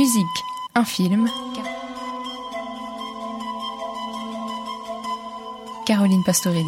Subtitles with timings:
[0.00, 0.24] Musique,
[0.74, 1.28] un film.
[5.84, 6.64] Caroline Pastorelli.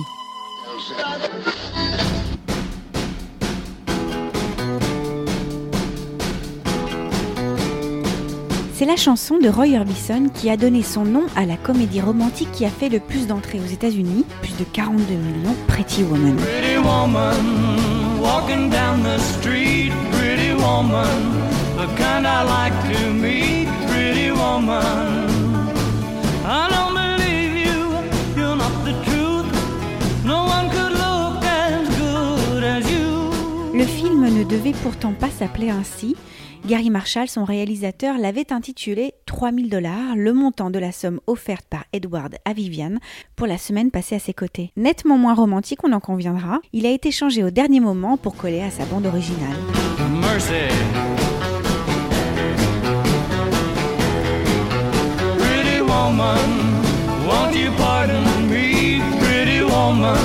[8.74, 12.52] C'est la chanson de Roy Orbison qui a donné son nom à la comédie romantique
[12.52, 16.36] qui a fait le plus d'entrées aux États-Unis, plus de 42 millions, Pretty Woman.
[16.36, 21.51] Pretty woman, walking down the street, pretty woman,
[21.82, 25.26] the kind I like to meet, pretty woman.
[26.44, 27.80] I don't believe you,
[28.36, 29.50] you're not the truth.
[30.24, 33.32] No one could look as good as you.
[33.74, 36.14] Le film ne devait pourtant pas s'appeler ainsi.
[36.64, 41.84] Gary Marshall, son réalisateur, l'avait intitulé 3000 dollars, le montant de la somme offerte par
[41.92, 43.00] Edward à Viviane
[43.34, 44.70] pour la semaine passée à ses côtés.
[44.76, 48.62] Nettement moins romantique, on en conviendra, il a été changé au dernier moment pour coller
[48.62, 49.56] à sa bande originale.
[50.20, 51.21] Mercy.
[56.02, 56.50] Woman,
[57.28, 60.22] won't you pardon me, pretty woman?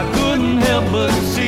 [0.00, 1.45] I couldn't help but see,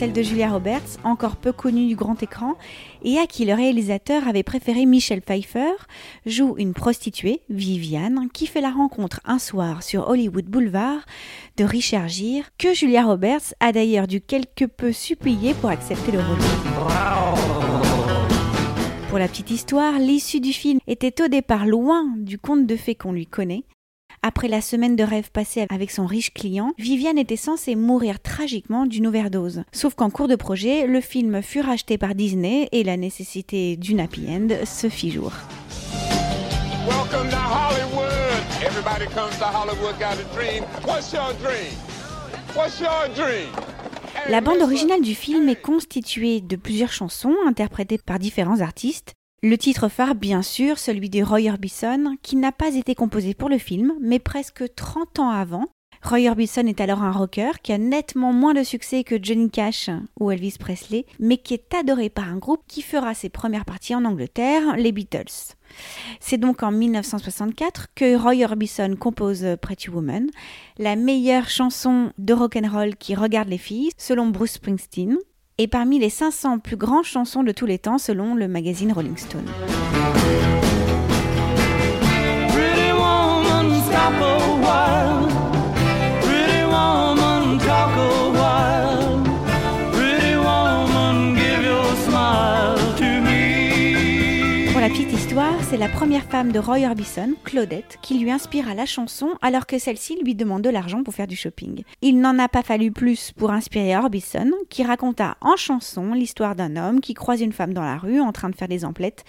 [0.00, 2.54] celle de Julia Roberts, encore peu connue du grand écran,
[3.02, 5.74] et à qui le réalisateur avait préféré Michelle Pfeiffer,
[6.24, 11.04] joue une prostituée, Viviane, qui fait la rencontre un soir sur Hollywood Boulevard
[11.58, 16.20] de Richard Gere, que Julia Roberts a d'ailleurs dû quelque peu supplier pour accepter le
[16.20, 16.38] rôle.
[19.10, 22.94] Pour la petite histoire, l'issue du film était au départ loin du conte de fées
[22.94, 23.64] qu'on lui connaît.
[24.22, 28.84] Après la semaine de rêve passée avec son riche client, Viviane était censée mourir tragiquement
[28.84, 29.62] d'une overdose.
[29.72, 33.98] Sauf qu'en cours de projet, le film fut racheté par Disney et la nécessité d'une
[33.98, 35.32] happy end se fit jour.
[36.86, 38.44] Welcome to Hollywood.
[38.62, 40.64] Everybody comes to Hollywood, got a dream.
[40.84, 41.72] What's your dream?
[42.54, 43.48] What's your dream?
[44.28, 49.14] La bande originale du film est constituée de plusieurs chansons interprétées par différents artistes.
[49.42, 53.48] Le titre phare, bien sûr, celui de Roy Orbison, qui n'a pas été composé pour
[53.48, 55.64] le film, mais presque 30 ans avant.
[56.02, 59.88] Roy Orbison est alors un rocker qui a nettement moins de succès que Johnny Cash
[60.18, 63.94] ou Elvis Presley, mais qui est adoré par un groupe qui fera ses premières parties
[63.94, 65.54] en Angleterre, les Beatles.
[66.20, 70.28] C'est donc en 1964 que Roy Orbison compose Pretty Woman,
[70.76, 75.16] la meilleure chanson de rock'n'roll qui regarde les filles, selon Bruce Springsteen,
[75.60, 79.18] et parmi les 500 plus grandes chansons de tous les temps, selon le magazine Rolling
[79.18, 79.44] Stone.
[95.68, 99.78] C'est la première femme de Roy Orbison, Claudette, qui lui inspira la chanson alors que
[99.78, 101.84] celle-ci lui demande de l'argent pour faire du shopping.
[102.02, 106.74] Il n'en a pas fallu plus pour inspirer Orbison, qui raconta en chanson l'histoire d'un
[106.74, 109.24] homme qui croise une femme dans la rue en train de faire des emplettes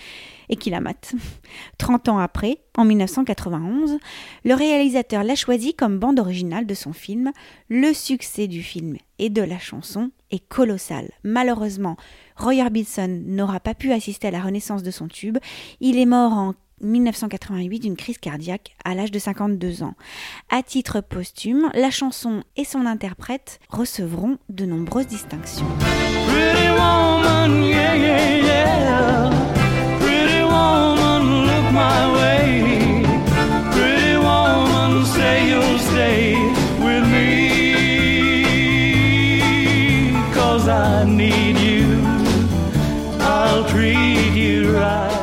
[0.50, 1.14] et qui la mate.
[1.78, 4.00] 30 ans après, en 1991,
[4.44, 7.32] le réalisateur l'a choisi comme bande originale de son film.
[7.70, 11.12] Le succès du film et de la chanson est colossal.
[11.24, 11.98] Malheureusement,
[12.38, 15.38] Roy Orbison n'aura pas pu assister à la renaissance de son tube.
[15.80, 19.94] Il est mort en 1988 d'une crise cardiaque à l'âge de 52 ans.
[20.50, 25.68] À titre posthume, la chanson et son interprète recevront de nombreuses distinctions.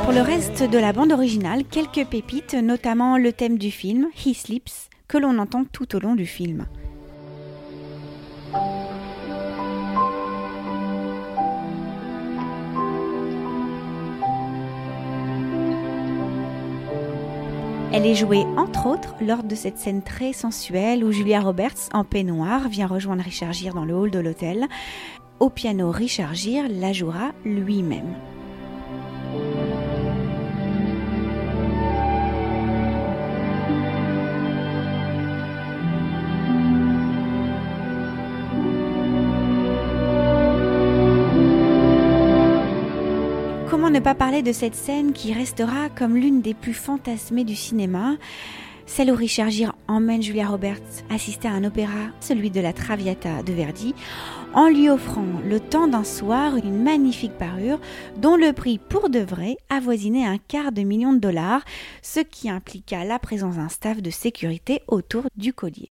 [0.05, 4.35] Pour le reste de la bande originale, quelques pépites, notamment le thème du film, He
[4.35, 6.67] Sleeps, que l'on entend tout au long du film.
[17.91, 22.05] Elle est jouée entre autres lors de cette scène très sensuelle où Julia Roberts, en
[22.05, 24.67] peignoir, vient rejoindre Richard Gere dans le hall de l'hôtel.
[25.41, 28.17] Au piano, Richard Gere la jouera lui-même.
[43.71, 47.55] Comment ne pas parler de cette scène qui restera comme l'une des plus fantasmées du
[47.55, 48.17] cinéma?
[48.89, 53.43] Celle où Richard Gere emmène Julia Roberts assister à un opéra, celui de la Traviata
[53.43, 53.95] de Verdi,
[54.55, 57.81] en lui offrant le temps d'un soir une magnifique parure
[58.17, 61.65] dont le prix pour de vrai avoisinait un quart de million de dollars,
[62.03, 65.91] ce qui impliqua la présence d'un staff de sécurité autour du collier.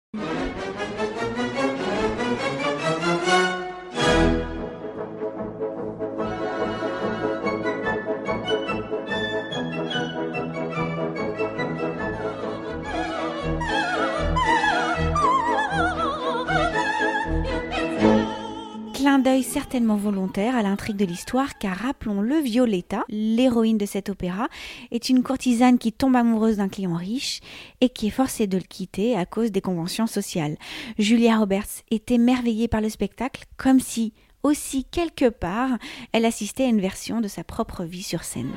[19.22, 24.48] D'œil certainement volontaire à l'intrigue de l'histoire, car rappelons-le, Violetta, l'héroïne de cet opéra,
[24.90, 27.40] est une courtisane qui tombe amoureuse d'un client riche
[27.80, 30.56] et qui est forcée de le quitter à cause des conventions sociales.
[30.98, 35.78] Julia Roberts est émerveillée par le spectacle, comme si, aussi quelque part,
[36.12, 38.52] elle assistait à une version de sa propre vie sur scène.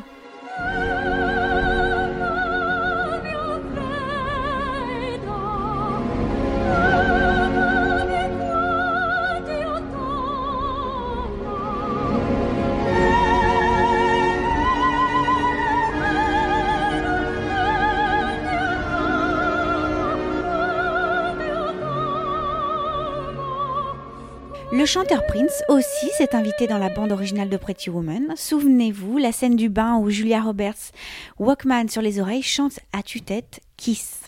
[24.71, 28.33] Le chanteur Prince aussi s'est invité dans la bande originale de Pretty Woman.
[28.35, 30.91] Souvenez-vous, la scène du bain où Julia Roberts,
[31.39, 34.21] Walkman sur les oreilles, chante à tue-tête Kiss.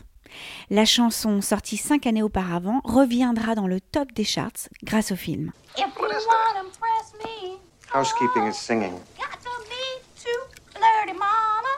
[0.70, 5.52] La chanson, sortie cinq années auparavant, reviendra dans le top des charts grâce au film.
[5.78, 7.58] If you wanna impress me,
[7.94, 8.94] Housekeeping is singing.
[9.18, 10.40] got to be too
[10.74, 11.74] flirty, mama.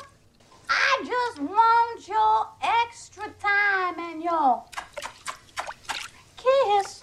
[0.70, 2.48] I just want your
[2.84, 4.64] extra time and your
[6.38, 6.99] kiss.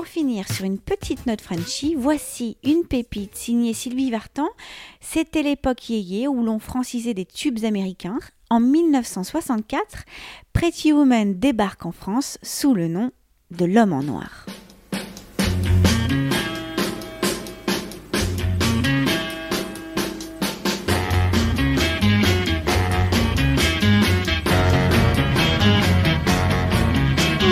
[0.00, 4.48] Pour finir sur une petite note Frenchy, voici une pépite signée Sylvie Vartan.
[5.02, 8.18] C'était l'époque yéyé où l'on francisait des tubes américains.
[8.48, 10.06] En 1964,
[10.54, 13.10] Pretty Woman débarque en France sous le nom
[13.50, 14.46] de L'homme en noir.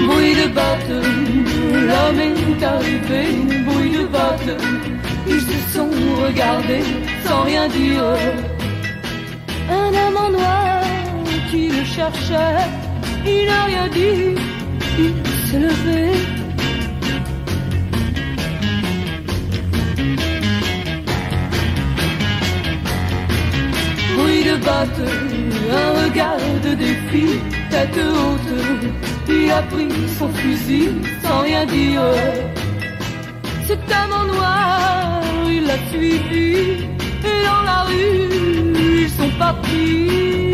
[0.07, 1.48] Bruit de bateau,
[1.87, 3.23] l'homme est arrivé,
[3.67, 4.63] bruit de bateau,
[5.27, 5.91] ils se sont
[6.25, 6.85] regardés
[7.25, 8.05] sans rien dire.
[9.71, 10.83] Un homme en noir
[11.51, 12.65] qui le cherchait,
[13.27, 14.35] il n'a rien dit,
[14.99, 15.15] il
[15.47, 16.03] s'est levé.
[24.17, 25.13] Bruit de bateau,
[25.71, 27.27] un regard de défi,
[27.71, 28.53] tête haute,
[29.29, 29.89] il a pris
[30.19, 30.91] son fusil
[31.23, 32.03] sans rien dire.
[33.67, 36.87] Cet homme en noir, il l'a suivi,
[37.31, 40.48] et dans la rue, ils sont partis.